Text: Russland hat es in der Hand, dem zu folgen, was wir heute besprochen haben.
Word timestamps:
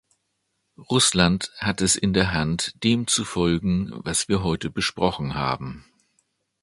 Russland 0.89 1.51
hat 1.59 1.79
es 1.81 1.95
in 1.95 2.11
der 2.13 2.31
Hand, 2.33 2.73
dem 2.83 3.05
zu 3.05 3.23
folgen, 3.23 3.91
was 4.03 4.27
wir 4.29 4.41
heute 4.41 4.71
besprochen 4.71 5.35
haben. 5.35 5.85